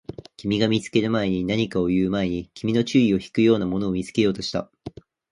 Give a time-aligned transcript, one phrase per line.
[0.35, 4.71] 君が見つける前に、何かを言う前に、君の注意を引くようなものを見つけようとした